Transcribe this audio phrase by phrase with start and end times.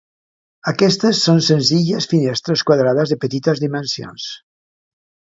[0.71, 4.27] Aquestes són senzilles finestres quadrades de petites dimensions.